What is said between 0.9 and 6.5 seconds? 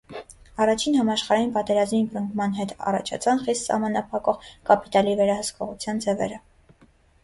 համաշխարհային պատերազմի բռնկման հետ առաջացան խիստ սահմանափակող կապիտալի վերահսկողության ձևերը։